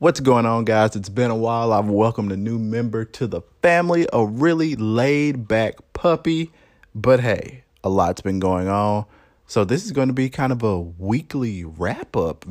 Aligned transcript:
What's 0.00 0.20
going 0.20 0.46
on, 0.46 0.64
guys? 0.64 0.96
It's 0.96 1.10
been 1.10 1.30
a 1.30 1.36
while. 1.36 1.74
I've 1.74 1.90
welcomed 1.90 2.32
a 2.32 2.36
new 2.38 2.58
member 2.58 3.04
to 3.04 3.26
the 3.26 3.42
family, 3.60 4.08
a 4.14 4.24
really 4.24 4.74
laid 4.74 5.46
back 5.46 5.74
puppy. 5.92 6.52
But 6.94 7.20
hey, 7.20 7.64
a 7.84 7.90
lot's 7.90 8.22
been 8.22 8.40
going 8.40 8.66
on. 8.66 9.04
So, 9.46 9.62
this 9.62 9.84
is 9.84 9.92
going 9.92 10.08
to 10.08 10.14
be 10.14 10.30
kind 10.30 10.52
of 10.52 10.62
a 10.62 10.80
weekly 10.80 11.66
wrap 11.66 12.16
up, 12.16 12.46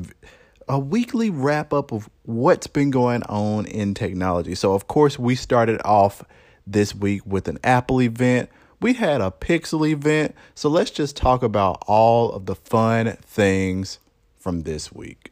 a 0.67 0.77
weekly 0.77 1.31
wrap 1.31 1.73
up 1.73 1.91
of 1.91 2.07
what's 2.21 2.67
been 2.67 2.91
going 2.91 3.23
on 3.23 3.65
in 3.65 3.95
technology. 3.95 4.53
So, 4.53 4.75
of 4.75 4.87
course, 4.87 5.17
we 5.17 5.33
started 5.33 5.81
off 5.83 6.23
this 6.67 6.93
week 6.93 7.23
with 7.25 7.47
an 7.47 7.57
Apple 7.63 7.99
event. 7.99 8.51
We 8.79 8.93
had 8.93 9.21
a 9.21 9.31
Pixel 9.31 9.89
event. 9.89 10.35
So, 10.53 10.69
let's 10.69 10.91
just 10.91 11.17
talk 11.17 11.41
about 11.41 11.83
all 11.87 12.31
of 12.31 12.45
the 12.45 12.53
fun 12.53 13.17
things 13.23 13.97
from 14.37 14.61
this 14.61 14.91
week. 14.91 15.31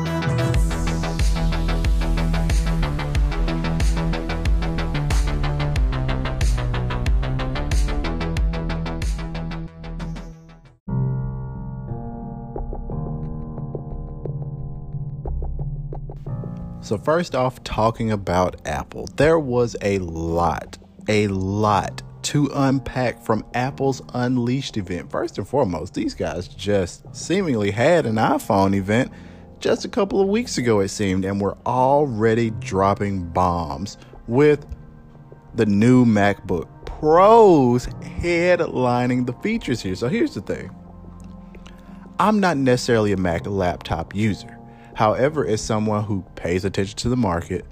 So, 16.91 16.97
first 16.97 17.35
off, 17.35 17.63
talking 17.63 18.11
about 18.11 18.67
Apple, 18.67 19.07
there 19.15 19.39
was 19.39 19.77
a 19.81 19.99
lot, 19.99 20.77
a 21.07 21.27
lot 21.27 22.01
to 22.23 22.51
unpack 22.53 23.23
from 23.23 23.45
Apple's 23.53 24.01
Unleashed 24.13 24.75
event. 24.75 25.09
First 25.09 25.37
and 25.37 25.47
foremost, 25.47 25.93
these 25.93 26.13
guys 26.13 26.49
just 26.49 27.05
seemingly 27.15 27.71
had 27.71 28.05
an 28.05 28.15
iPhone 28.15 28.75
event 28.75 29.09
just 29.61 29.85
a 29.85 29.87
couple 29.87 30.19
of 30.19 30.27
weeks 30.27 30.57
ago, 30.57 30.81
it 30.81 30.89
seemed, 30.89 31.23
and 31.23 31.39
we're 31.39 31.55
already 31.65 32.49
dropping 32.49 33.29
bombs 33.29 33.97
with 34.27 34.67
the 35.55 35.65
new 35.65 36.03
MacBook 36.03 36.67
Pros 36.85 37.85
headlining 37.85 39.27
the 39.27 39.33
features 39.41 39.81
here. 39.81 39.95
So, 39.95 40.09
here's 40.09 40.33
the 40.33 40.41
thing 40.41 40.75
I'm 42.19 42.41
not 42.41 42.57
necessarily 42.57 43.13
a 43.13 43.17
Mac 43.17 43.47
laptop 43.47 44.13
user. 44.13 44.57
However, 44.93 45.45
as 45.45 45.61
someone 45.61 46.03
who 46.03 46.23
pays 46.35 46.65
attention 46.65 46.97
to 46.97 47.09
the 47.09 47.17
market, 47.17 47.65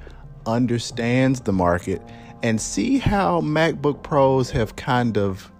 understands 0.46 1.42
the 1.42 1.54
market, 1.54 2.02
and 2.42 2.60
see 2.60 2.98
how 2.98 3.42
MacBook 3.42 4.04
Pros 4.04 4.52
have 4.52 4.76
kind 4.76 5.18
of 5.18 5.52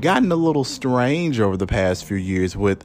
gotten 0.00 0.30
a 0.30 0.36
little 0.36 0.64
strange 0.64 1.40
over 1.40 1.56
the 1.56 1.66
past 1.66 2.04
few 2.04 2.18
years 2.18 2.56
with 2.56 2.84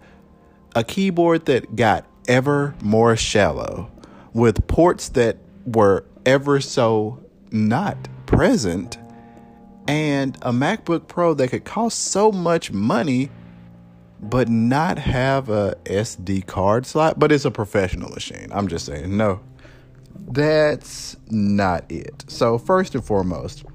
a 0.75 0.83
keyboard 0.83 1.45
that 1.45 1.75
got 1.75 2.05
ever 2.27 2.73
more 2.81 3.15
shallow, 3.17 3.91
with 4.33 4.65
ports 4.67 5.09
that 5.09 5.37
were 5.65 6.05
ever 6.25 6.61
so 6.61 7.21
not 7.51 7.97
present, 8.25 8.97
and 9.87 10.37
a 10.41 10.51
MacBook 10.51 11.07
Pro 11.07 11.33
that 11.33 11.49
could 11.49 11.65
cost 11.65 11.99
so 11.99 12.31
much 12.31 12.71
money 12.71 13.29
but 14.21 14.47
not 14.47 14.99
have 14.99 15.49
a 15.49 15.75
SD 15.85 16.45
card 16.45 16.85
slot, 16.85 17.17
but 17.17 17.31
it's 17.31 17.45
a 17.45 17.51
professional 17.51 18.09
machine. 18.09 18.47
I'm 18.51 18.67
just 18.67 18.85
saying, 18.85 19.15
no, 19.17 19.39
that's 20.15 21.17
not 21.29 21.91
it. 21.91 22.25
So, 22.27 22.57
first 22.57 22.93
and 22.93 23.03
foremost, 23.03 23.65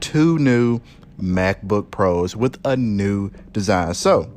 two 0.00 0.38
new 0.38 0.80
MacBook 1.20 1.90
Pros 1.90 2.34
with 2.34 2.58
a 2.64 2.76
new 2.76 3.30
design. 3.52 3.94
So, 3.94 4.30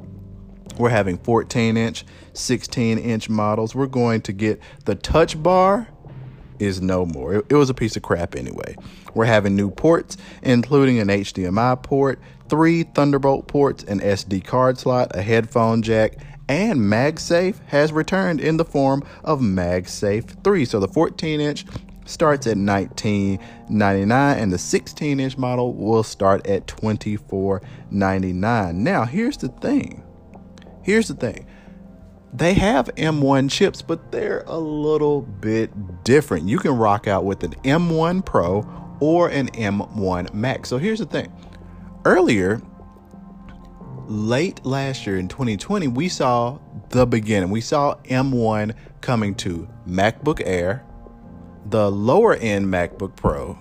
we're 0.78 0.90
having 0.90 1.18
14 1.18 1.76
inch, 1.76 2.06
16 2.34 2.98
inch 3.00 3.30
models. 3.30 3.76
We're 3.76 3.88
going 3.88 4.22
to 4.22 4.34
get 4.34 4.62
the 4.86 4.96
touch 4.96 5.42
bar 5.42 5.88
is 6.60 6.82
no 6.82 7.06
more. 7.06 7.36
It, 7.36 7.46
it, 7.50 7.56
was 7.56 7.70
a 7.70 7.74
piece 7.74 7.96
of 7.96 8.04
crap 8.04 8.36
anyway. 8.36 8.76
We're 9.14 9.26
having 9.26 9.56
new 9.56 9.72
ports, 9.72 10.18
including 10.42 11.00
an 11.00 11.08
HDMI 11.08 11.82
port, 11.82 12.20
three 12.50 12.84
Thunderbolt 12.84 13.48
ports, 13.48 13.84
an 13.84 14.00
SD 14.00 14.44
card 14.44 14.78
slot, 14.78 15.16
a 15.16 15.22
headphone 15.22 15.82
jack, 15.82 16.18
and 16.50 16.82
MagSafe 16.82 17.64
has 17.68 17.94
returned 17.94 18.42
in 18.42 18.58
the 18.58 18.66
form 18.66 19.04
of 19.24 19.40
MagSafe 19.40 20.44
3. 20.44 20.66
So 20.66 20.80
the 20.80 20.88
14 20.88 21.40
inch 21.40 21.66
starts 22.06 22.48
at 22.48 22.58
$19.99 22.58 24.12
and 24.12 24.52
the 24.52 24.58
16 24.58 25.20
inch 25.20 25.38
model 25.38 25.76
will 25.76 26.04
start 26.04 26.48
at 26.48 26.66
$24.99. 26.66 28.76
Now, 28.76 29.06
here's 29.06 29.38
the 29.38 29.50
thing. 29.50 30.04
Here's 30.82 31.08
the 31.08 31.14
thing. 31.14 31.46
They 32.34 32.56
have 32.56 32.88
M1 32.96 33.52
chips, 33.52 33.82
but 33.82 34.12
they're 34.12 34.44
a 34.48 34.58
little 34.58 35.22
bit 35.22 36.04
different. 36.04 36.48
You 36.48 36.58
can 36.58 36.78
rock 36.78 37.08
out 37.08 37.26
with 37.26 37.44
an 37.44 37.54
M1 37.64 38.26
Pro 38.26 38.68
or 39.00 39.30
an 39.30 39.48
M1 39.50 40.34
Max. 40.34 40.70
So 40.70 40.78
here's 40.78 41.00
the 41.00 41.06
thing 41.06 41.32
earlier, 42.06 42.62
late 44.08 44.66
last 44.66 45.06
year 45.06 45.18
in 45.18 45.28
2020, 45.28 45.88
we 45.88 46.10
saw 46.10 46.58
the 46.90 47.06
beginning. 47.06 47.50
We 47.50 47.62
saw 47.62 47.96
M1 48.06 48.74
coming 49.02 49.36
to 49.36 49.68
MacBook 49.88 50.42
Air, 50.46 50.86
the 51.66 51.92
lower 51.92 52.36
end 52.36 52.66
MacBook 52.66 53.16
Pro, 53.16 53.58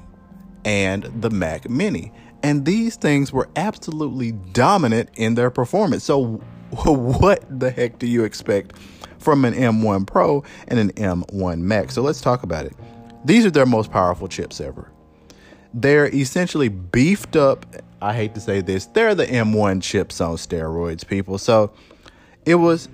and 0.64 1.04
the 1.20 1.30
Mac 1.30 1.68
Mini. 1.68 2.12
And 2.42 2.64
these 2.64 2.96
things 2.96 3.32
were 3.32 3.48
absolutely 3.56 4.32
dominant 4.32 5.10
in 5.16 5.34
their 5.34 5.50
performance. 5.50 6.04
So, 6.04 6.40
what 6.84 7.44
the 7.60 7.70
heck 7.70 7.98
do 7.98 8.06
you 8.06 8.24
expect 8.24 8.76
from 9.18 9.44
an 9.44 9.54
M1 9.54 10.06
Pro 10.06 10.44
and 10.68 10.78
an 10.78 10.92
M1 10.92 11.58
Max? 11.60 11.94
So, 11.94 12.02
let's 12.02 12.20
talk 12.20 12.42
about 12.42 12.66
it. 12.66 12.74
These 13.24 13.44
are 13.44 13.50
their 13.50 13.66
most 13.66 13.90
powerful 13.90 14.28
chips 14.28 14.60
ever. 14.60 14.90
They're 15.74 16.08
essentially 16.08 16.68
beefed 16.68 17.36
up 17.36 17.66
I 18.00 18.14
hate 18.14 18.34
to 18.34 18.40
say 18.40 18.60
this, 18.60 18.86
they're 18.86 19.14
the 19.14 19.26
M1 19.26 19.82
chips 19.82 20.20
on 20.20 20.36
steroids, 20.36 21.06
people. 21.06 21.38
So 21.38 21.72
it 22.44 22.56
was 22.56 22.88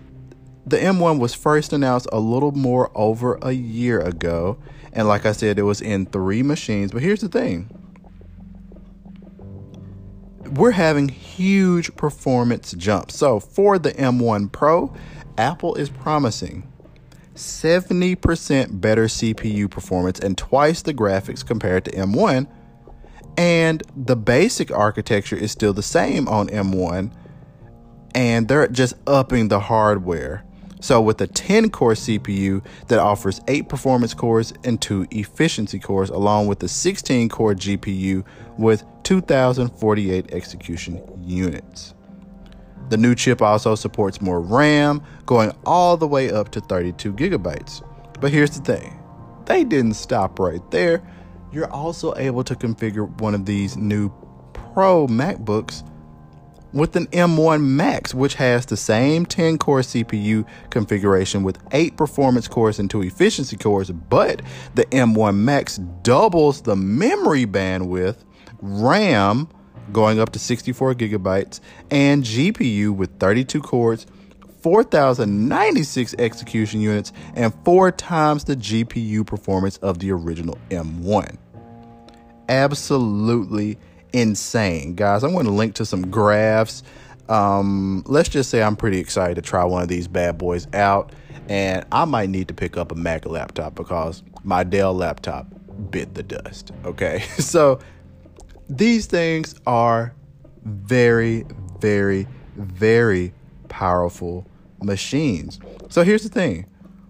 the 0.67 0.79
M1 0.79 1.19
was 1.19 1.35
first 1.35 1.75
announced 1.75 2.09
a 2.11 2.19
little 2.19 2.53
more 2.53 2.91
over 2.95 3.39
a 3.43 3.53
year 3.53 4.01
ago. 4.01 4.57
And 4.95 5.07
like 5.07 5.27
I 5.27 5.33
said, 5.33 5.59
it 5.59 5.63
was 5.63 5.83
in 5.83 6.07
three 6.07 6.43
machines. 6.43 6.91
But 6.93 7.03
here's 7.03 7.21
the 7.21 7.29
thing 7.29 7.69
we're 10.53 10.71
having 10.71 11.09
huge 11.09 11.95
performance 11.97 12.73
jumps. 12.73 13.17
So 13.17 13.41
for 13.41 13.79
the 13.79 13.93
M1 13.93 14.53
Pro, 14.53 14.95
Apple 15.37 15.75
is 15.75 15.91
promising 15.91 16.71
70% 17.35 18.81
better 18.81 19.07
CPU 19.07 19.69
performance 19.69 20.21
and 20.21 20.39
twice 20.39 20.81
the 20.81 20.95
graphics 20.95 21.45
compared 21.45 21.85
to 21.87 21.91
M1 21.91 22.47
and 23.37 23.83
the 23.97 24.17
basic 24.17 24.71
architecture 24.71 25.37
is 25.37 25.51
still 25.51 25.73
the 25.73 25.83
same 25.83 26.29
on 26.29 26.49
M1, 26.49 27.13
and 28.15 28.49
they're 28.49 28.69
just 28.69 28.95
upping 29.07 29.49
the 29.49 29.61
hardware. 29.61 30.45
So, 30.81 31.01
with 31.01 31.21
a 31.23 31.27
10 31.27 31.71
core 31.71 31.95
CPU 31.95 32.63
that 32.89 32.99
offers 32.99 33.41
8 33.49 33.69
performance 33.69 34.13
cores 34.13 34.53
and 34.65 34.81
2 34.81 35.07
efficiency 35.11 35.79
cores, 35.79 36.11
along 36.11 36.47
with 36.47 36.63
a 36.63 36.69
16 36.69 37.29
core 37.31 37.55
GPU 37.55 38.25
with 38.59 38.85
2048 39.03 40.33
execution 40.33 41.03
units. 41.25 41.95
The 42.91 42.99
new 42.99 43.15
chip 43.15 43.41
also 43.41 43.75
supports 43.75 44.21
more 44.21 44.41
RAM, 44.41 45.03
going 45.25 45.53
all 45.65 45.97
the 45.97 46.07
way 46.07 46.31
up 46.31 46.51
to 46.51 46.61
32 46.61 47.15
gigabytes. 47.15 47.83
But 48.21 48.31
here's 48.31 48.51
the 48.51 48.63
thing 48.63 49.01
they 49.47 49.65
didn't 49.65 49.95
stop 49.95 50.39
right 50.39 50.71
there 50.71 51.03
you're 51.55 51.73
also 51.73 52.15
able 52.17 52.43
to 52.45 52.55
configure 52.55 53.09
one 53.21 53.35
of 53.35 53.47
these 53.47 53.77
new 53.77 54.13
Pro 54.53 55.07
MacBooks 55.07 55.89
with 56.73 56.97
an 56.97 57.07
M1 57.07 57.63
Max, 57.63 58.13
which 58.13 58.35
has 58.35 58.67
the 58.67 58.77
same 58.77 59.25
10 59.25 59.59
core 59.59 59.81
CPU 59.81 60.45
configuration 60.71 61.45
with 61.45 61.59
8 61.71 61.97
performance 61.97 62.49
cores 62.49 62.81
and 62.81 62.91
2 62.91 63.03
efficiency 63.03 63.57
cores, 63.57 63.91
but 63.93 64.43
the 64.75 64.85
M1 64.87 65.37
Max 65.37 65.77
doubles 66.03 66.63
the 66.63 66.75
memory 66.75 67.47
bandwidth, 67.47 68.17
RAM 68.61 69.49
going 69.93 70.19
up 70.19 70.31
to 70.31 70.41
64 70.41 70.95
gigabytes, 70.95 71.61
and 71.91 72.25
GPU 72.25 72.91
with 72.95 73.21
32 73.21 73.61
cores. 73.61 74.07
4,096 74.65 76.15
execution 76.19 76.81
units 76.81 77.13
and 77.35 77.55
four 77.65 77.93
times 77.93 78.45
the 78.45 78.57
GPU 78.57 79.25
performance 79.27 79.77
of 79.77 79.99
the 80.01 80.11
original 80.11 80.59
M1 80.71 81.39
absolutely 82.49 83.79
insane. 84.13 84.95
Guys, 84.95 85.23
I'm 85.23 85.33
going 85.33 85.47
to 85.47 85.53
link 85.53 85.75
to 85.75 85.87
some 85.87 86.11
graphs. 86.11 86.83
Um, 87.29 88.03
let's 88.07 88.29
just 88.29 88.51
say 88.51 88.63
I'm 88.63 88.77
pretty 88.77 88.99
excited 88.99 89.35
to 89.37 89.43
try 89.43 89.65
one 89.65 89.83
of 89.83 89.89
these 89.89 90.09
bad 90.09 90.39
boys 90.39 90.67
out, 90.75 91.13
and 91.49 91.85
I 91.91 92.05
might 92.05 92.29
need 92.29 92.49
to 92.49 92.55
pick 92.55 92.77
up 92.77 92.93
a 92.93 92.95
Mac 92.95 93.27
laptop 93.27 93.75
because 93.75 94.23
my 94.43 94.63
Dell 94.63 94.95
laptop 94.95 95.47
bit 95.91 96.15
the 96.15 96.23
dust. 96.23 96.73
Okay, 96.85 97.21
so 97.39 97.79
these 98.69 99.07
things 99.07 99.55
are 99.67 100.15
very, 100.65 101.47
very, 101.81 102.27
very 102.57 103.33
powerful 103.69 104.47
machines. 104.85 105.59
So 105.89 106.03
here's 106.03 106.23
the 106.23 106.29
thing 106.29 106.67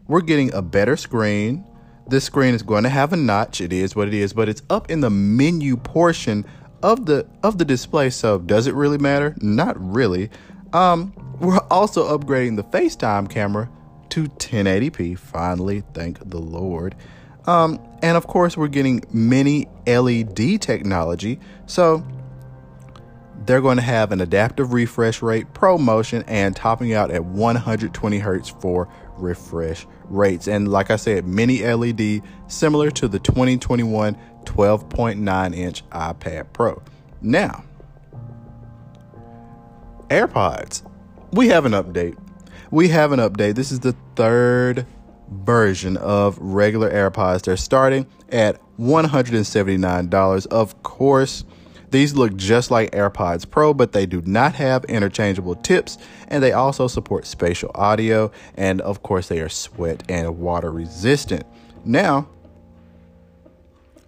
we're 0.07 0.21
getting 0.21 0.53
a 0.55 0.63
better 0.63 0.97
screen. 0.97 1.65
This 2.07 2.25
screen 2.25 2.55
is 2.55 2.63
going 2.63 2.83
to 2.83 2.91
have 2.91 3.13
a 3.13 3.17
notch. 3.17 3.61
It 3.61 3.73
is 3.73 3.97
what 3.97 4.09
it 4.09 4.15
is, 4.15 4.35
but 4.35 4.49
it's 4.49 4.63
up 4.69 4.91
in 4.91 5.01
the 5.01 5.11
menu 5.11 5.77
portion 5.77 6.45
of 6.83 7.07
the 7.07 7.27
of 7.43 7.59
the 7.59 7.65
display. 7.65 8.11
So 8.11 8.39
does 8.39 8.67
it 8.67 8.75
really 8.75 8.99
matter? 8.99 9.35
Not 9.41 9.75
really. 9.81 10.31
Um, 10.73 11.15
we're 11.41 11.59
also 11.71 12.17
upgrading 12.17 12.57
the 12.57 12.65
FaceTime 12.65 13.31
camera 13.31 13.71
to 14.11 14.25
1080p. 14.25 15.19
Finally, 15.19 15.83
thank 15.95 16.19
the 16.29 16.39
Lord. 16.39 16.95
Um, 17.47 17.81
and 18.03 18.17
of 18.17 18.27
course, 18.27 18.57
we're 18.57 18.69
getting 18.69 19.03
mini 19.13 19.67
LED 19.87 20.61
technology. 20.61 21.41
So 21.67 22.07
they're 23.47 23.61
going 23.61 23.77
to 23.77 23.83
have 23.83 24.13
an 24.13 24.21
adaptive 24.21 24.73
refresh 24.73 25.23
rate, 25.23 25.53
ProMotion, 25.53 26.25
and 26.27 26.55
topping 26.55 26.95
out 26.95 27.11
at 27.11 27.25
120 27.25 28.19
hertz 28.19 28.49
for 28.49 28.89
refresh 29.17 29.87
rates. 30.05 30.49
And 30.49 30.69
like 30.69 30.91
I 30.91 30.97
said, 30.97 31.27
mini 31.27 31.63
LED, 31.63 32.23
similar 32.49 32.91
to 32.93 33.09
the 33.09 33.19
2021 33.19 34.17
12.9 34.45 35.57
inch 35.57 35.89
iPad 35.91 36.47
Pro. 36.53 36.83
Now, 37.23 37.65
AirPods. 40.09 40.83
We 41.33 41.49
have 41.49 41.65
an 41.65 41.73
update. 41.73 42.17
We 42.71 42.89
have 42.89 43.13
an 43.13 43.21
update. 43.21 43.55
This 43.55 43.73
is 43.73 43.81
the 43.81 43.97
third 44.15 44.87
version 45.31 45.97
of 45.97 46.39
regular 46.39 46.91
AirPods. 46.91 47.43
They're 47.43 47.57
starting 47.57 48.07
at 48.31 48.61
$179. 48.79 50.47
Of 50.47 50.83
course, 50.83 51.45
these 51.95 52.15
look 52.15 52.35
just 52.35 52.73
like 52.73 52.91
AirPods 52.91 53.49
Pro, 53.49 53.73
but 53.73 53.93
they 53.93 54.05
do 54.05 54.21
not 54.27 54.57
have 54.57 54.85
interchangeable 54.87 55.55
tips, 55.55 55.97
and 56.27 56.43
they 56.43 56.53
also 56.53 56.89
support 56.89 57.25
spatial 57.25 57.71
audio, 57.75 58.33
and 58.57 58.81
of 58.81 59.03
course, 59.05 59.29
they 59.29 59.41
are 59.41 59.49
sweat 59.49 60.03
and 60.09 60.39
water 60.39 60.73
resistant. 60.73 61.45
Now, 61.85 62.29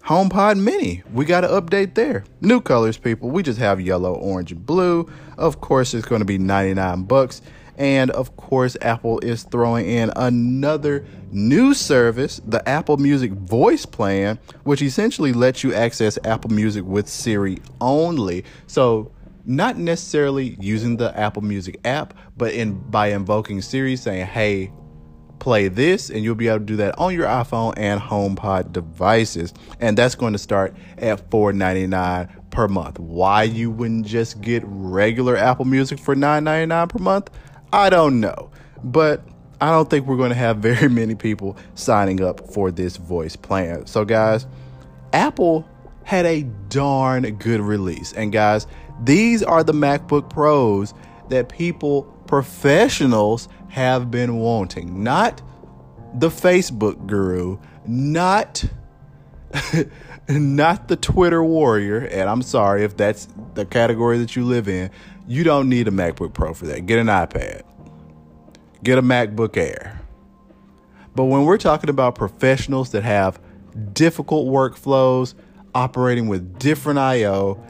HomePod 0.03 0.59
Mini, 0.59 1.05
we 1.13 1.25
got 1.25 1.43
to 1.43 1.49
update 1.49 1.95
there. 1.95 2.25
New 2.41 2.61
colors, 2.61 2.99
people. 2.99 3.31
We 3.31 3.45
just 3.45 3.61
have 3.61 3.81
yellow, 3.81 4.15
orange, 4.15 4.51
and 4.51 4.67
blue. 4.67 5.09
Of 5.39 5.61
course, 5.61 5.95
it's 5.95 6.07
going 6.07 6.21
to 6.21 6.27
be 6.27 6.39
99 6.39 7.05
bucks. 7.05 7.41
And 7.77 8.11
of 8.13 8.37
course, 8.37 8.77
Apple 8.81 9.19
is 9.21 9.43
throwing 9.43 9.87
in 9.87 10.11
another 10.17 11.05
new 11.31 11.75
service, 11.75 12.41
the 12.47 12.67
Apple 12.69 12.97
Music 12.97 13.33
Voice 13.33 13.85
Plan, 13.85 14.39
which 14.65 14.83
essentially 14.83 15.33
lets 15.33 15.63
you 15.63 15.75
access 15.75 16.19
Apple 16.25 16.51
Music 16.51 16.85
with 16.85 17.09
Siri 17.09 17.59
only. 17.81 18.45
So, 18.67 19.13
not 19.45 19.77
necessarily 19.77 20.57
using 20.61 20.97
the 20.97 21.17
Apple 21.17 21.43
Music 21.43 21.79
app, 21.85 22.15
but 22.37 22.53
in 22.53 22.75
by 22.91 23.09
invoking 23.09 23.61
Siri 23.63 23.95
saying, 23.97 24.27
"Hey, 24.27 24.73
play 25.39 25.69
this," 25.69 26.11
and 26.11 26.25
you'll 26.25 26.35
be 26.35 26.49
able 26.49 26.61
to 26.61 26.65
do 26.65 26.77
that 26.77 26.99
on 26.99 27.15
your 27.15 27.27
iPhone 27.27 27.75
and 27.77 28.01
HomePod 28.01 28.73
devices. 28.73 29.55
And 29.81 29.97
that's 29.97 30.15
going 30.15 30.33
to 30.33 30.39
start 30.39 30.75
at 30.99 31.31
$4.99 31.31 32.29
per 32.51 32.67
month. 32.67 32.99
Why 32.99 33.45
you 33.45 33.71
wouldn't 33.71 34.07
just 34.07 34.41
get 34.41 34.63
regular 34.67 35.37
Apple 35.37 35.67
Music 35.67 35.99
for 35.99 36.17
$9.99 36.17 36.89
per 36.89 36.99
month? 36.99 37.31
I 37.77 37.91
don't 37.91 38.21
know. 38.21 38.51
But 38.83 39.23
I 39.61 39.71
don't 39.71 39.89
think 39.89 40.07
we're 40.07 40.17
going 40.17 40.31
to 40.31 40.35
have 40.35 40.57
very 40.59 40.89
many 40.89 41.15
people 41.15 41.57
signing 41.75 42.23
up 42.23 42.53
for 42.53 42.71
this 42.71 42.97
voice 42.97 43.37
plan. 43.37 43.87
So, 43.87 44.05
guys, 44.05 44.47
Apple 45.13 45.69
had 46.05 46.25
a 46.25 46.43
darn 46.69 47.23
good 47.37 47.61
release. 47.61 48.13
And, 48.15 48.33
guys, 48.33 48.67
these 49.03 49.43
are 49.43 49.63
the 49.63 49.75
MacBook 49.75 50.31
Pros 50.31 50.95
that 51.29 51.49
people, 51.51 52.05
professionals, 52.27 53.49
have 53.69 54.11
been 54.11 54.37
wanting. 54.37 55.03
Not 55.03 55.43
the 56.15 56.31
Facebook 56.31 57.07
guru, 57.07 57.59
not. 57.87 58.65
not 60.29 60.89
the 60.89 60.97
Twitter 60.97 61.43
warrior, 61.43 61.99
and 61.99 62.29
I'm 62.29 62.43
sorry 62.43 62.83
if 62.83 62.97
that's 62.97 63.29
the 63.55 63.65
category 63.65 64.19
that 64.19 64.35
you 64.35 64.45
live 64.45 64.69
in. 64.69 64.91
You 65.29 65.45
don't 65.45 65.69
need 65.69 65.89
a 65.89 65.91
MacBook 65.91 66.33
Pro 66.33 66.55
for 66.55 66.67
that. 66.67 66.87
Get 66.87 66.99
an 66.99 67.09
iPad 67.09 67.63
get 68.87 68.99
a 68.99 69.03
MacBook 69.03 69.57
Air. 69.57 70.01
But 71.17 71.25
when 71.25 71.45
we're 71.45 71.59
talking 71.59 71.91
about 71.91 72.15
professionals 72.15 72.91
that 72.93 73.03
have 73.03 73.41
difficult 73.93 74.47
workflows, 74.47 75.35
operating 75.75 76.29
with 76.29 76.59
different 76.59 76.99
I/O, 76.99 77.61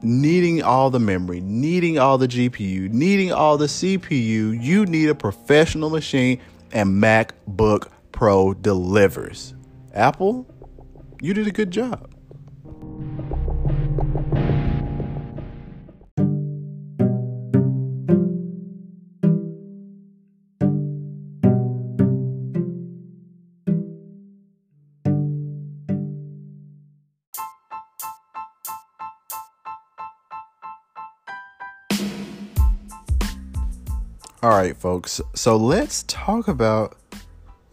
needing 0.00 0.62
all 0.62 0.90
the 0.90 1.00
memory, 1.00 1.40
needing 1.40 1.98
all 1.98 2.16
the 2.18 2.28
GPU, 2.28 2.88
needing 2.88 3.30
all 3.30 3.58
the 3.58 3.66
CPU, 3.66 4.52
you 4.58 4.86
need 4.86 5.10
a 5.10 5.14
professional 5.14 5.90
machine 5.90 6.40
and 6.72 7.02
MacBook 7.02 7.88
Pro 8.12 8.54
delivers. 8.54 9.54
Apple, 9.92 10.46
you 11.20 11.34
did 11.34 11.46
a 11.46 11.52
good 11.52 11.70
job. 11.70 12.14
All 34.40 34.50
right, 34.50 34.76
folks. 34.76 35.20
So 35.34 35.56
let's 35.56 36.04
talk 36.04 36.46
about 36.46 36.96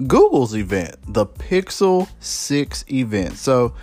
Google's 0.07 0.55
event, 0.55 0.95
the 1.07 1.27
Pixel 1.27 2.09
6 2.19 2.85
event. 2.91 3.37
So 3.37 3.75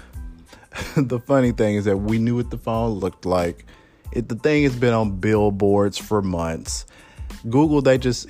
the 0.97 1.21
funny 1.21 1.53
thing 1.53 1.77
is 1.77 1.85
that 1.85 1.97
we 1.97 2.19
knew 2.19 2.35
what 2.35 2.51
the 2.51 2.59
phone 2.59 2.99
looked 2.99 3.25
like. 3.25 3.67
It, 4.11 4.29
the 4.29 4.35
thing 4.35 4.65
has 4.65 4.75
been 4.75 4.93
on 4.93 5.21
billboards 5.21 5.97
for 5.97 6.23
months. 6.23 6.87
Google, 7.49 7.83
they 7.83 7.99
just 7.99 8.29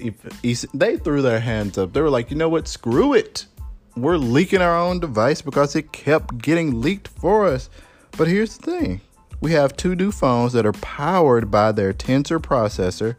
they 0.75 0.99
threw 0.99 1.23
their 1.23 1.41
hands 1.41 1.79
up. 1.79 1.95
They 1.95 2.03
were 2.03 2.11
like, 2.11 2.31
you 2.31 2.37
know 2.37 2.51
what? 2.51 2.69
Screw 2.69 3.15
it. 3.15 3.47
We're 3.97 4.19
leaking 4.19 4.61
our 4.61 4.79
own 4.79 5.01
device 5.01 5.41
because 5.41 5.77
it 5.77 5.93
kept 5.93 6.37
getting 6.37 6.83
leaked 6.83 7.09
for 7.09 7.47
us. 7.47 7.71
But 8.19 8.29
here's 8.29 8.59
the 8.59 8.71
thing: 8.71 9.01
we 9.41 9.53
have 9.53 9.77
two 9.79 9.95
new 9.95 10.13
phones 10.13 10.53
that 10.53 10.67
are 10.67 10.73
powered 10.75 11.51
by 11.51 11.73
their 11.73 11.95
Tensor 11.95 12.39
processor 12.39 13.17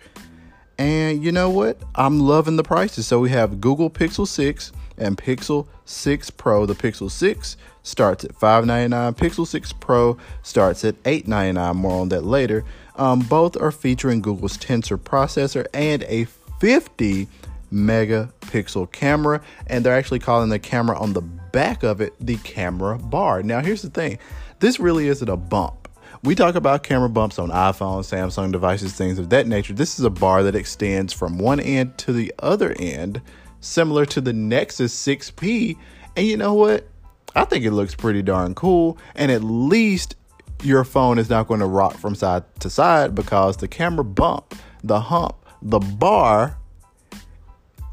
and 0.78 1.24
you 1.24 1.32
know 1.32 1.50
what? 1.50 1.78
I'm 1.96 2.20
loving 2.20 2.56
the 2.56 2.64
prices. 2.64 3.08
So 3.08 3.20
we 3.20 3.30
have 3.30 3.62
Google 3.62 3.90
Pixel 3.90 4.28
6 4.28 4.72
and 4.98 5.18
Pixel 5.18 5.68
6 5.86 6.30
Pro. 6.32 6.66
The 6.66 6.74
Pixel 6.74 7.12
6 7.12 7.58
starts 7.84 8.24
at 8.24 8.36
599. 8.36 9.14
Pixel 9.14 9.48
6 9.48 9.74
Pro 9.74 10.18
starts 10.42 10.84
at 10.84 10.96
899. 11.06 11.76
More 11.78 12.02
on 12.02 12.10
that 12.10 12.24
later. 12.24 12.64
Um, 12.96 13.20
both 13.22 13.60
are 13.62 13.72
featuring 13.72 14.22
Google's 14.22 14.58
Tensor 14.58 14.98
processor 14.98 15.66
and 15.74 16.04
a 16.04 16.26
50 16.60 17.28
megapixel 17.72 18.92
camera. 18.92 19.42
And 19.68 19.86
they're 19.86 19.96
actually 19.96 20.20
calling 20.20 20.50
the 20.50 20.60
camera 20.60 20.98
on 20.98 21.14
the 21.14 21.22
back 21.22 21.84
of 21.84 22.02
it 22.02 22.14
the 22.20 22.38
camera 22.38 22.98
bar. 22.98 23.44
Now, 23.44 23.62
here's 23.62 23.82
the 23.82 23.90
thing 23.90 24.18
this 24.60 24.80
really 24.80 25.08
isn't 25.08 25.30
a 25.30 25.38
bump 25.38 25.83
we 26.24 26.36
talk 26.36 26.56
about 26.56 26.84
camera 26.84 27.10
bumps 27.10 27.38
on 27.38 27.50
iPhones, 27.50 28.10
Samsung 28.10 28.52
devices, 28.52 28.94
things 28.94 29.20
of 29.20 29.30
that 29.30 29.46
nature. 29.46 29.74
This 29.74 30.00
is 30.00 30.06
a 30.06 30.10
bar 30.10 30.42
that 30.44 30.56
extends 30.56 31.12
from 31.12 31.38
one 31.38 31.60
end 31.60 31.98
to 32.00 32.14
the 32.14 32.34
other 32.40 32.74
end, 32.80 33.22
similar 33.60 34.06
to 34.06 34.22
the 34.22 34.32
Nexus 34.32 34.96
6P. 35.06 35.78
And 36.16 36.26
you 36.26 36.38
know 36.38 36.54
what? 36.54 36.88
I 37.36 37.44
think 37.44 37.66
it 37.66 37.72
looks 37.72 37.94
pretty 37.94 38.22
darn 38.22 38.56
cool. 38.56 38.98
And 39.16 39.32
at 39.32 39.44
least 39.44 40.16
your 40.64 40.86
phone 40.86 41.20
is 41.20 41.30
not 41.30 41.50
going 41.50 41.60
to 41.60 41.66
rock 41.66 41.98
from 41.98 42.16
side 42.16 42.44
to 42.62 42.70
side 42.70 43.14
because 43.14 43.58
the 43.58 43.68
camera 43.68 44.06
bump, 44.06 44.56
the 44.82 45.02
hump, 45.02 45.36
the 45.62 45.80
bar 45.80 46.58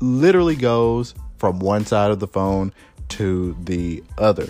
literally 0.01 0.57
goes 0.57 1.15
from 1.39 1.59
one 1.59 1.85
side 1.85 2.13
of 2.13 2.21
the 2.21 2.29
phone 2.29 2.73
to 3.09 3.57
the 3.65 4.05
other. 4.19 4.47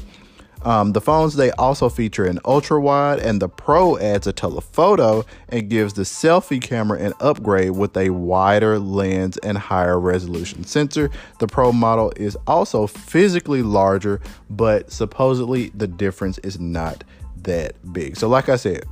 Um, 0.62 0.92
the 0.92 1.00
phones 1.00 1.36
they 1.36 1.50
also 1.52 1.88
feature 1.88 2.24
an 2.24 2.38
ultra 2.44 2.80
wide, 2.80 3.18
and 3.18 3.40
the 3.40 3.48
Pro 3.48 3.96
adds 3.98 4.26
a 4.26 4.32
telephoto 4.32 5.24
and 5.48 5.70
gives 5.70 5.94
the 5.94 6.02
selfie 6.02 6.60
camera 6.60 6.98
an 6.98 7.14
upgrade 7.20 7.72
with 7.72 7.96
a 7.96 8.10
wider 8.10 8.78
lens 8.78 9.38
and 9.38 9.56
higher 9.56 9.98
resolution 9.98 10.64
sensor. 10.64 11.10
The 11.38 11.46
Pro 11.46 11.72
model 11.72 12.12
is 12.16 12.36
also 12.46 12.86
physically 12.86 13.62
larger, 13.62 14.20
but 14.50 14.90
supposedly 14.92 15.70
the 15.70 15.86
difference 15.86 16.38
is 16.38 16.60
not 16.60 17.04
that 17.42 17.92
big. 17.92 18.16
So, 18.16 18.28
like 18.28 18.48
I 18.48 18.56
said, 18.56 18.84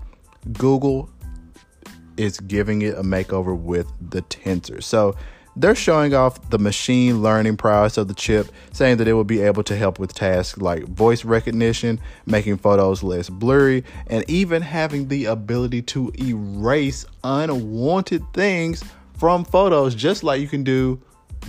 Google 0.54 1.10
is 2.16 2.40
giving 2.40 2.82
it 2.82 2.94
a 2.96 3.02
makeover 3.02 3.56
with 3.56 3.90
the 4.00 4.22
tensor. 4.22 4.82
So 4.82 5.14
they're 5.58 5.74
showing 5.74 6.14
off 6.14 6.50
the 6.50 6.58
machine 6.58 7.20
learning 7.20 7.56
prowess 7.56 7.98
of 7.98 8.06
the 8.06 8.14
chip, 8.14 8.50
saying 8.72 8.98
that 8.98 9.08
it 9.08 9.12
will 9.12 9.24
be 9.24 9.40
able 9.40 9.64
to 9.64 9.76
help 9.76 9.98
with 9.98 10.14
tasks 10.14 10.58
like 10.58 10.84
voice 10.84 11.24
recognition, 11.24 12.00
making 12.26 12.56
photos 12.58 13.02
less 13.02 13.28
blurry, 13.28 13.84
and 14.06 14.24
even 14.30 14.62
having 14.62 15.08
the 15.08 15.24
ability 15.24 15.82
to 15.82 16.12
erase 16.20 17.04
unwanted 17.24 18.22
things 18.32 18.84
from 19.18 19.44
photos, 19.44 19.96
just 19.96 20.22
like 20.22 20.40
you 20.40 20.46
can 20.46 20.62
do 20.62 21.00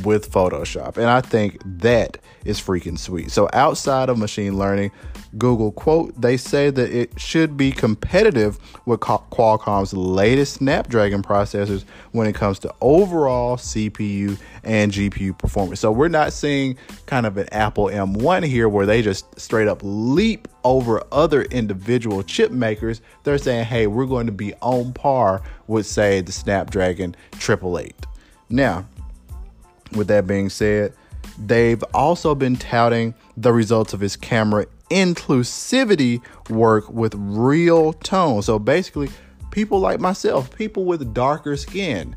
with 0.04 0.32
Photoshop. 0.32 0.98
And 0.98 1.08
I 1.08 1.22
think 1.22 1.62
that 1.80 2.18
is 2.46 2.60
freaking 2.60 2.98
sweet. 2.98 3.32
So, 3.32 3.50
outside 3.54 4.10
of 4.10 4.18
machine 4.18 4.58
learning, 4.58 4.92
Google 5.38 5.72
quote, 5.72 6.20
they 6.20 6.38
say 6.38 6.70
that 6.70 6.92
it 6.92 7.20
should 7.20 7.58
be 7.58 7.72
competitive 7.72 8.58
with 8.86 9.02
Qualcomm's 9.02 9.94
latest 9.94 10.56
Snapdragon 10.56 11.22
processors 11.22 11.84
when 12.12 12.28
it 12.28 12.34
comes 12.34 12.60
to 12.60 12.74
overall 12.82 13.58
CPU 13.58 14.40
and 14.64 14.92
GPU 14.92 15.38
performance. 15.38 15.80
So, 15.80 15.92
we're 15.92 16.08
not 16.08 16.34
seeing 16.34 16.78
kind 17.06 17.26
of 17.26 17.38
an 17.38 17.48
Apple 17.52 17.86
M1 17.86 18.46
here 18.46 18.70
where 18.70 18.86
they 18.86 19.02
just 19.02 19.40
straight 19.40 19.68
up 19.68 19.82
leap 19.84 20.48
over 20.64 21.04
other 21.12 21.44
individual 21.44 22.24
chip 22.24 22.52
makers. 22.52 23.02
They're 23.24 23.38
saying, 23.38 23.66
hey, 23.66 23.88
we're 23.88 24.06
going 24.06 24.28
to 24.28 24.32
be 24.32 24.54
on 24.56 24.94
par 24.94 25.42
with, 25.68 25.86
say, 25.86 26.22
the 26.22 26.32
Snapdragon 26.32 27.16
888. 27.36 27.94
Now, 28.50 28.86
with 29.92 30.08
that 30.08 30.28
being 30.28 30.50
said, 30.50 30.94
they've 31.38 31.84
also 31.94 32.36
been 32.36 32.56
touting 32.56 33.14
the 33.38 33.54
results 33.54 33.94
of 33.94 34.00
his 34.00 34.16
camera 34.16 34.66
inclusivity 34.90 36.22
work 36.50 36.90
with 36.90 37.14
real 37.16 37.94
tone. 37.94 38.42
So 38.42 38.60
basically, 38.60 39.10
people 39.52 39.80
like 39.80 40.00
myself, 40.00 40.56
people 40.56 40.86
with 40.86 41.14
darker 41.14 41.56
skin, 41.56 42.16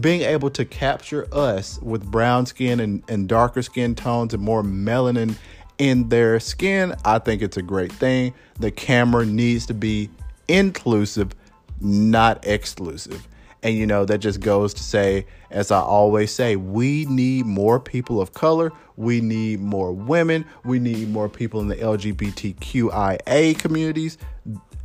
being 0.00 0.22
able 0.22 0.50
to 0.50 0.64
capture 0.64 1.26
us 1.32 1.80
with 1.82 2.08
brown 2.08 2.46
skin 2.46 2.80
and, 2.80 3.02
and 3.08 3.28
darker 3.28 3.62
skin 3.62 3.94
tones 3.94 4.32
and 4.32 4.42
more 4.42 4.62
melanin 4.62 5.36
in 5.78 6.08
their 6.08 6.40
skin, 6.40 6.94
I 7.04 7.18
think 7.18 7.42
it's 7.42 7.56
a 7.56 7.62
great 7.62 7.92
thing. 7.92 8.34
The 8.58 8.70
camera 8.70 9.24
needs 9.24 9.66
to 9.66 9.74
be 9.74 10.10
inclusive, 10.46 11.34
not 11.80 12.46
exclusive. 12.46 13.26
And 13.62 13.76
you 13.76 13.86
know, 13.86 14.04
that 14.04 14.18
just 14.18 14.40
goes 14.40 14.72
to 14.74 14.82
say, 14.82 15.26
as 15.50 15.70
I 15.70 15.80
always 15.80 16.32
say, 16.32 16.56
we 16.56 17.06
need 17.06 17.46
more 17.46 17.80
people 17.80 18.20
of 18.20 18.32
color. 18.32 18.72
We 18.96 19.20
need 19.20 19.60
more 19.60 19.92
women. 19.92 20.44
We 20.64 20.78
need 20.78 21.08
more 21.08 21.28
people 21.28 21.60
in 21.60 21.68
the 21.68 21.76
LGBTQIA 21.76 23.58
communities 23.58 24.18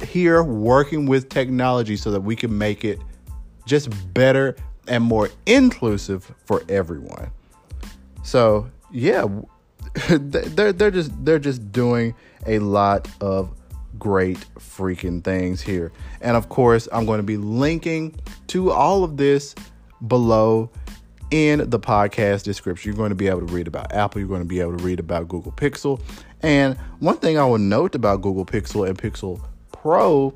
here 0.03 0.43
working 0.43 1.05
with 1.05 1.29
technology 1.29 1.95
so 1.95 2.11
that 2.11 2.21
we 2.21 2.35
can 2.35 2.57
make 2.57 2.83
it 2.83 2.99
just 3.65 3.89
better 4.13 4.55
and 4.87 5.03
more 5.03 5.29
inclusive 5.45 6.31
for 6.45 6.63
everyone. 6.67 7.31
So, 8.23 8.69
yeah, 8.91 9.25
they're 10.09 10.73
they're 10.73 10.91
just 10.91 11.11
they're 11.25 11.39
just 11.39 11.71
doing 11.71 12.15
a 12.45 12.59
lot 12.59 13.07
of 13.21 13.51
great 14.03 14.45
freaking 14.59 15.23
things 15.23 15.61
here. 15.61 15.89
And 16.19 16.35
of 16.35 16.49
course, 16.49 16.89
I'm 16.91 17.05
going 17.05 17.19
to 17.19 17.23
be 17.23 17.37
linking 17.37 18.13
to 18.47 18.69
all 18.69 19.05
of 19.05 19.15
this 19.15 19.55
below 20.05 20.69
in 21.31 21.69
the 21.69 21.79
podcast 21.79 22.43
description. 22.43 22.91
You're 22.91 22.97
going 22.97 23.11
to 23.11 23.15
be 23.15 23.29
able 23.29 23.47
to 23.47 23.53
read 23.53 23.65
about 23.65 23.93
Apple, 23.93 24.19
you're 24.19 24.27
going 24.27 24.41
to 24.41 24.47
be 24.47 24.59
able 24.59 24.77
to 24.77 24.83
read 24.83 24.99
about 24.99 25.29
Google 25.29 25.53
Pixel. 25.53 26.01
And 26.41 26.77
one 26.99 27.15
thing 27.15 27.37
I 27.39 27.45
will 27.45 27.57
note 27.57 27.95
about 27.95 28.21
Google 28.21 28.45
Pixel 28.45 28.85
and 28.85 28.97
Pixel 28.97 29.41
Pro 29.71 30.35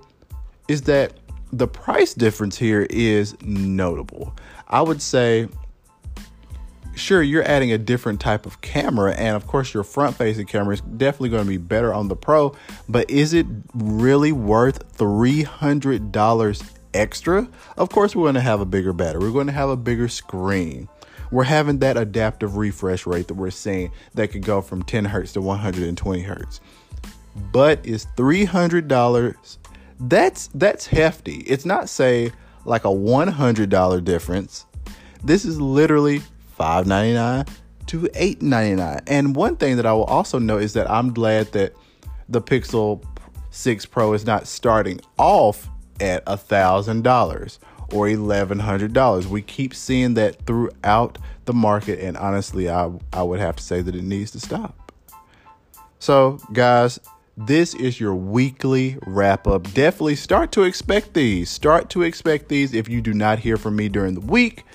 is 0.69 0.83
that 0.83 1.11
the 1.51 1.67
price 1.67 2.13
difference 2.13 2.57
here 2.57 2.87
is 2.89 3.35
notable. 3.41 4.33
I 4.69 4.81
would 4.81 5.01
say 5.01 5.49
sure 6.97 7.21
you're 7.21 7.43
adding 7.43 7.71
a 7.71 7.77
different 7.77 8.19
type 8.19 8.45
of 8.45 8.59
camera 8.61 9.13
and 9.13 9.35
of 9.35 9.47
course 9.47 9.73
your 9.73 9.83
front 9.83 10.15
facing 10.15 10.45
camera 10.45 10.73
is 10.73 10.81
definitely 10.81 11.29
going 11.29 11.43
to 11.43 11.49
be 11.49 11.57
better 11.57 11.93
on 11.93 12.07
the 12.07 12.15
pro 12.15 12.55
but 12.89 13.09
is 13.09 13.33
it 13.33 13.45
really 13.73 14.31
worth 14.31 14.97
$300 14.97 16.73
extra? 16.93 17.47
Of 17.77 17.89
course 17.89 18.15
we're 18.15 18.25
going 18.25 18.35
to 18.35 18.41
have 18.41 18.61
a 18.61 18.65
bigger 18.65 18.93
battery. 18.93 19.21
We're 19.21 19.31
going 19.31 19.47
to 19.47 19.53
have 19.53 19.69
a 19.69 19.77
bigger 19.77 20.07
screen. 20.07 20.89
We're 21.31 21.43
having 21.43 21.79
that 21.79 21.97
adaptive 21.97 22.57
refresh 22.57 23.05
rate 23.05 23.27
that 23.27 23.33
we're 23.33 23.51
seeing 23.51 23.91
that 24.13 24.29
could 24.29 24.43
go 24.43 24.61
from 24.61 24.83
10 24.83 25.05
hertz 25.05 25.33
to 25.33 25.41
120 25.41 26.21
hertz. 26.21 26.61
But 27.51 27.85
is 27.85 28.07
$300 28.15 29.57
that's 29.99 30.47
that's 30.53 30.85
hefty. 30.87 31.37
It's 31.37 31.65
not 31.65 31.89
say 31.89 32.31
like 32.65 32.85
a 32.85 32.89
$100 32.89 34.03
difference. 34.03 34.65
This 35.23 35.45
is 35.45 35.59
literally 35.59 36.21
$5.99 36.57 37.47
to 37.87 38.01
$8.99. 38.01 39.01
And 39.07 39.35
one 39.35 39.55
thing 39.55 39.77
that 39.77 39.85
I 39.85 39.93
will 39.93 40.03
also 40.05 40.39
note 40.39 40.61
is 40.61 40.73
that 40.73 40.89
I'm 40.89 41.13
glad 41.13 41.51
that 41.53 41.73
the 42.29 42.41
Pixel 42.41 43.03
6 43.51 43.85
Pro 43.87 44.13
is 44.13 44.25
not 44.25 44.47
starting 44.47 44.99
off 45.17 45.67
at 45.99 46.25
$1,000 46.25 47.59
or 47.93 48.07
$1,100. 48.07 49.25
We 49.25 49.41
keep 49.41 49.73
seeing 49.73 50.13
that 50.15 50.45
throughout 50.45 51.17
the 51.45 51.53
market, 51.53 51.99
and 51.99 52.17
honestly, 52.17 52.69
I, 52.69 52.91
I 53.13 53.23
would 53.23 53.39
have 53.39 53.55
to 53.55 53.63
say 53.63 53.81
that 53.81 53.95
it 53.95 54.03
needs 54.03 54.31
to 54.31 54.39
stop. 54.39 54.91
So, 55.99 56.39
guys, 56.53 56.99
this 57.37 57.73
is 57.75 57.99
your 57.99 58.13
weekly 58.13 58.97
wrap 59.05 59.47
up. 59.47 59.71
Definitely 59.73 60.15
start 60.15 60.51
to 60.53 60.63
expect 60.63 61.13
these. 61.13 61.49
Start 61.49 61.89
to 61.91 62.03
expect 62.03 62.49
these 62.49 62.73
if 62.73 62.89
you 62.89 63.01
do 63.01 63.13
not 63.13 63.39
hear 63.39 63.57
from 63.57 63.75
me 63.75 63.89
during 63.89 64.13
the 64.13 64.21
week 64.21 64.65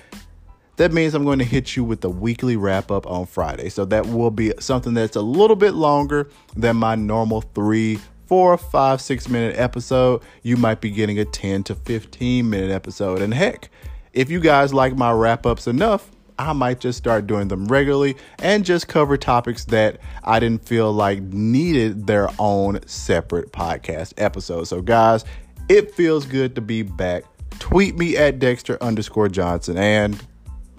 that 0.77 0.91
means 0.91 1.13
I'm 1.13 1.23
going 1.23 1.39
to 1.39 1.45
hit 1.45 1.75
you 1.75 1.83
with 1.83 2.01
the 2.01 2.09
weekly 2.09 2.55
wrap 2.55 2.89
up 2.89 3.05
on 3.05 3.25
Friday. 3.25 3.69
So 3.69 3.85
that 3.85 4.07
will 4.07 4.31
be 4.31 4.53
something 4.59 4.93
that's 4.93 5.15
a 5.15 5.21
little 5.21 5.55
bit 5.55 5.73
longer 5.73 6.29
than 6.55 6.77
my 6.77 6.95
normal 6.95 7.41
three, 7.41 7.99
four, 8.25 8.57
five, 8.57 8.99
six 8.99 9.29
minute 9.29 9.57
episode. 9.57 10.23
You 10.41 10.57
might 10.57 10.81
be 10.81 10.89
getting 10.89 11.19
a 11.19 11.25
10 11.25 11.63
to 11.65 11.75
15 11.75 12.49
minute 12.49 12.71
episode. 12.71 13.21
And 13.21 13.33
heck, 13.33 13.69
if 14.13 14.31
you 14.31 14.39
guys 14.39 14.73
like 14.73 14.95
my 14.95 15.11
wrap 15.11 15.45
ups 15.45 15.67
enough, 15.67 16.09
I 16.39 16.53
might 16.53 16.79
just 16.79 16.97
start 16.97 17.27
doing 17.27 17.47
them 17.47 17.67
regularly 17.67 18.17
and 18.39 18.65
just 18.65 18.87
cover 18.87 19.17
topics 19.17 19.65
that 19.65 19.99
I 20.23 20.39
didn't 20.39 20.65
feel 20.65 20.91
like 20.91 21.21
needed 21.21 22.07
their 22.07 22.29
own 22.39 22.79
separate 22.87 23.51
podcast 23.51 24.13
episode. 24.17 24.63
So, 24.63 24.81
guys, 24.81 25.25
it 25.69 25.93
feels 25.93 26.25
good 26.25 26.55
to 26.55 26.61
be 26.61 26.81
back. 26.81 27.23
Tweet 27.59 27.95
me 27.95 28.17
at 28.17 28.39
Dexter 28.39 28.81
underscore 28.81 29.29
Johnson 29.29 29.77
and 29.77 30.19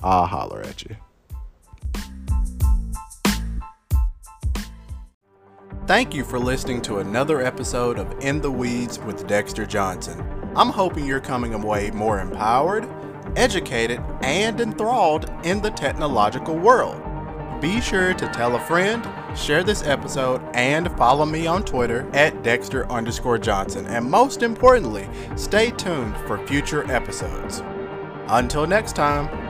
I'll 0.05 0.27
holler 0.27 0.61
at 0.61 0.85
you. 0.85 0.97
Thank 5.87 6.15
you 6.15 6.25
for 6.25 6.39
listening 6.39 6.83
to 6.83 6.99
another 6.99 7.43
episode 7.43 7.99
of 7.99 8.15
In 8.21 8.41
the 8.41 8.51
Weeds 8.51 8.99
with 8.99 9.27
Dexter 9.27 9.67
Johnson. 9.67 10.23
I'm 10.57 10.69
hoping 10.69 11.07
you're 11.07 11.21
coming 11.21 11.55
away 11.55 11.91
more 11.91 12.21
empowered, 12.21 12.89
educated, 13.37 14.01
and 14.23 14.61
enthralled 14.61 15.31
in 15.43 15.61
the 15.61 15.71
technological 15.71 16.57
world. 16.57 17.03
Be 17.61 17.81
sure 17.81 18.13
to 18.15 18.29
tell 18.29 18.57
a 18.57 18.61
friend, 18.61 19.07
share 19.37 19.63
this 19.63 19.83
episode, 19.83 20.43
and 20.55 20.95
follow 20.99 21.25
me 21.25 21.47
on 21.47 21.65
Twitter 21.65 22.09
at 22.13 22.43
Dexter 22.43 22.91
underscore 22.91 23.39
Johnson. 23.39 23.87
And 23.87 24.11
most 24.11 24.43
importantly, 24.43 25.09
stay 25.37 25.71
tuned 25.71 26.17
for 26.27 26.47
future 26.47 26.91
episodes. 26.91 27.63
Until 28.29 28.67
next 28.67 28.97
time. 28.97 29.44